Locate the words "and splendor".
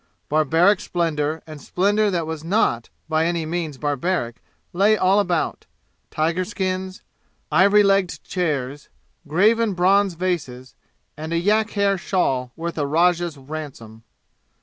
1.45-2.09